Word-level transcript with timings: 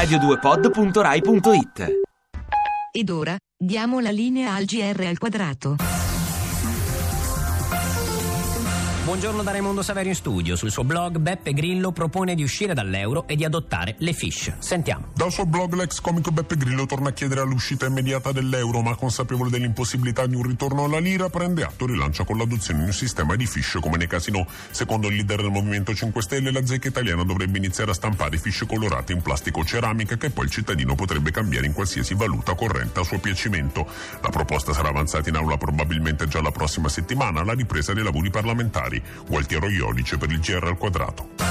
radio2pod.rai.it 0.00 1.88
Ed 2.90 3.10
ora 3.10 3.36
diamo 3.54 4.00
la 4.00 4.10
linea 4.10 4.54
al 4.54 4.64
GR 4.64 5.04
al 5.04 5.18
quadrato. 5.18 5.76
Buongiorno 9.10 9.42
da 9.42 9.50
Raimondo 9.50 9.82
Saverio 9.82 10.10
in 10.10 10.16
studio. 10.16 10.54
Sul 10.54 10.70
suo 10.70 10.84
blog 10.84 11.18
Beppe 11.18 11.52
Grillo 11.52 11.90
propone 11.90 12.36
di 12.36 12.44
uscire 12.44 12.74
dall'euro 12.74 13.26
e 13.26 13.34
di 13.34 13.44
adottare 13.44 13.96
le 13.98 14.12
fish. 14.12 14.52
Sentiamo. 14.60 15.08
Dal 15.14 15.32
suo 15.32 15.46
blog 15.46 15.74
l'ex 15.74 16.00
comico 16.00 16.30
Beppe 16.30 16.56
Grillo 16.56 16.86
torna 16.86 17.08
a 17.08 17.12
chiedere 17.12 17.44
l'uscita 17.44 17.86
immediata 17.86 18.30
dell'euro, 18.30 18.82
ma 18.82 18.94
consapevole 18.94 19.50
dell'impossibilità 19.50 20.26
di 20.26 20.36
un 20.36 20.44
ritorno 20.44 20.84
alla 20.84 21.00
lira, 21.00 21.28
prende 21.28 21.64
atto 21.64 21.86
e 21.86 21.88
rilancia 21.88 22.22
con 22.22 22.38
l'adozione 22.38 22.82
di 22.82 22.86
un 22.86 22.92
sistema 22.92 23.34
di 23.34 23.46
fish 23.46 23.78
come 23.80 23.96
nei 23.96 24.06
casino. 24.06 24.46
Secondo 24.70 25.08
il 25.08 25.16
leader 25.16 25.42
del 25.42 25.50
Movimento 25.50 25.92
5 25.92 26.22
Stelle, 26.22 26.52
la 26.52 26.64
zecca 26.64 26.86
italiana 26.86 27.24
dovrebbe 27.24 27.58
iniziare 27.58 27.90
a 27.90 27.94
stampare 27.94 28.38
fish 28.38 28.64
colorate 28.64 29.12
in 29.12 29.22
plastico 29.22 29.58
o 29.58 29.64
ceramica 29.64 30.16
che 30.16 30.30
poi 30.30 30.44
il 30.44 30.52
cittadino 30.52 30.94
potrebbe 30.94 31.32
cambiare 31.32 31.66
in 31.66 31.72
qualsiasi 31.72 32.14
valuta 32.14 32.54
corrente 32.54 33.00
a 33.00 33.02
suo 33.02 33.18
piacimento. 33.18 33.88
La 34.22 34.28
proposta 34.28 34.72
sarà 34.72 34.90
avanzata 34.90 35.28
in 35.28 35.34
aula 35.34 35.56
probabilmente 35.56 36.28
già 36.28 36.40
la 36.40 36.52
prossima 36.52 36.88
settimana, 36.88 37.40
alla 37.40 37.54
ripresa 37.54 37.92
dei 37.92 38.04
lavori 38.04 38.30
parlamentari. 38.30 38.98
Gualtiero 39.26 39.68
Iolice 39.68 40.18
per 40.18 40.30
il 40.30 40.40
GR 40.40 40.64
al 40.64 40.76
quadrato. 40.76 41.50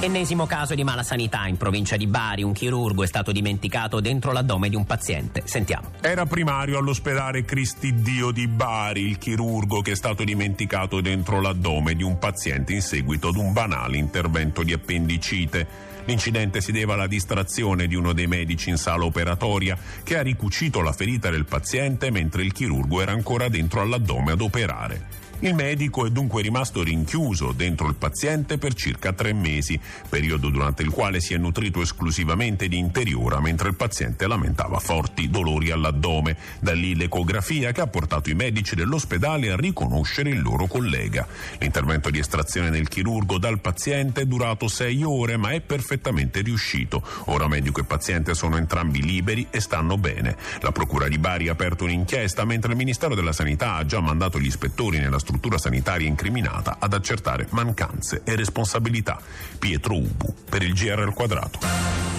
Ennesimo 0.00 0.46
caso 0.46 0.76
di 0.76 0.84
mala 0.84 1.02
sanità 1.02 1.48
in 1.48 1.56
provincia 1.56 1.96
di 1.96 2.06
Bari. 2.06 2.44
Un 2.44 2.52
chirurgo 2.52 3.02
è 3.02 3.06
stato 3.08 3.32
dimenticato 3.32 3.98
dentro 3.98 4.30
l'addome 4.30 4.68
di 4.68 4.76
un 4.76 4.86
paziente. 4.86 5.42
Sentiamo. 5.44 5.90
Era 6.00 6.24
primario 6.24 6.78
all'ospedale 6.78 7.44
Cristi 7.44 7.92
Dio 7.94 8.30
di 8.30 8.46
Bari 8.46 9.00
il 9.00 9.18
chirurgo 9.18 9.80
che 9.80 9.92
è 9.92 9.96
stato 9.96 10.22
dimenticato 10.22 11.00
dentro 11.00 11.40
l'addome 11.40 11.96
di 11.96 12.04
un 12.04 12.16
paziente 12.16 12.74
in 12.74 12.80
seguito 12.80 13.28
ad 13.28 13.36
un 13.36 13.52
banale 13.52 13.96
intervento 13.96 14.62
di 14.62 14.72
appendicite. 14.72 15.66
L'incidente 16.04 16.60
si 16.60 16.70
deve 16.70 16.92
alla 16.92 17.08
distrazione 17.08 17.88
di 17.88 17.96
uno 17.96 18.12
dei 18.12 18.28
medici 18.28 18.70
in 18.70 18.76
sala 18.76 19.04
operatoria 19.04 19.76
che 20.04 20.16
ha 20.16 20.22
ricucito 20.22 20.80
la 20.80 20.92
ferita 20.92 21.28
del 21.28 21.44
paziente 21.44 22.12
mentre 22.12 22.44
il 22.44 22.52
chirurgo 22.52 23.00
era 23.00 23.10
ancora 23.10 23.48
dentro 23.48 23.80
all'addome 23.80 24.30
ad 24.30 24.40
operare. 24.40 25.26
Il 25.40 25.54
medico 25.54 26.04
è 26.04 26.10
dunque 26.10 26.42
rimasto 26.42 26.82
rinchiuso 26.82 27.52
dentro 27.52 27.86
il 27.86 27.94
paziente 27.94 28.58
per 28.58 28.74
circa 28.74 29.12
tre 29.12 29.32
mesi, 29.32 29.78
periodo 30.08 30.48
durante 30.48 30.82
il 30.82 30.90
quale 30.90 31.20
si 31.20 31.32
è 31.32 31.36
nutrito 31.36 31.80
esclusivamente 31.80 32.66
di 32.66 32.76
interiora 32.76 33.40
mentre 33.40 33.68
il 33.68 33.76
paziente 33.76 34.26
lamentava 34.26 34.80
forti 34.80 35.30
dolori 35.30 35.70
all'addome. 35.70 36.36
Da 36.58 36.72
lì 36.72 36.96
l'ecografia 36.96 37.70
che 37.70 37.80
ha 37.80 37.86
portato 37.86 38.30
i 38.30 38.34
medici 38.34 38.74
dell'ospedale 38.74 39.52
a 39.52 39.56
riconoscere 39.56 40.30
il 40.30 40.42
loro 40.42 40.66
collega. 40.66 41.24
L'intervento 41.58 42.10
di 42.10 42.18
estrazione 42.18 42.70
del 42.70 42.88
chirurgo 42.88 43.38
dal 43.38 43.60
paziente 43.60 44.22
è 44.22 44.26
durato 44.26 44.66
sei 44.66 45.04
ore 45.04 45.36
ma 45.36 45.50
è 45.50 45.60
perfettamente 45.60 46.40
riuscito. 46.40 47.00
Ora 47.26 47.46
medico 47.46 47.78
e 47.78 47.84
paziente 47.84 48.34
sono 48.34 48.56
entrambi 48.56 49.04
liberi 49.04 49.46
e 49.50 49.60
stanno 49.60 49.98
bene. 49.98 50.36
La 50.62 50.72
Procura 50.72 51.06
di 51.06 51.18
Bari 51.18 51.46
ha 51.46 51.52
aperto 51.52 51.84
un'inchiesta 51.84 52.44
mentre 52.44 52.72
il 52.72 52.76
Ministero 52.76 53.14
della 53.14 53.32
Sanità 53.32 53.74
ha 53.74 53.86
già 53.86 54.00
mandato 54.00 54.40
gli 54.40 54.46
ispettori 54.46 54.98
nella 54.98 55.26
struttura 55.28 55.58
sanitaria 55.58 56.08
incriminata 56.08 56.76
ad 56.78 56.94
accertare 56.94 57.46
mancanze 57.50 58.22
e 58.24 58.34
responsabilità. 58.34 59.20
Pietro 59.58 59.94
Ubu 59.94 60.34
per 60.48 60.62
il 60.62 60.72
GR 60.72 61.00
al 61.00 61.12
quadrato. 61.12 61.58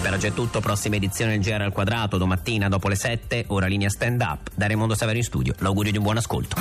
Per 0.00 0.12
oggi 0.12 0.28
è 0.28 0.32
tutto, 0.32 0.60
prossima 0.60 0.94
edizione 0.94 1.36
del 1.36 1.40
GR 1.40 1.60
al 1.60 1.72
quadrato, 1.72 2.18
domattina 2.18 2.68
dopo 2.68 2.86
le 2.86 2.94
7, 2.94 3.46
ora 3.48 3.66
linea 3.66 3.88
stand 3.88 4.20
up. 4.20 4.50
Da 4.54 4.68
Raimondo 4.68 4.94
Saverio 4.94 5.20
in 5.22 5.26
studio, 5.26 5.54
l'augurio 5.58 5.90
di 5.90 5.98
un 5.98 6.04
buon 6.04 6.18
ascolto. 6.18 6.56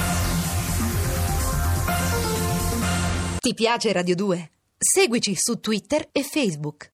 Ti 3.39 3.53
piace 3.53 3.91
Radio 3.91 4.15
2? 4.15 4.51
Seguici 4.75 5.35
su 5.35 5.59
Twitter 5.59 6.07
e 6.11 6.23
Facebook. 6.23 6.87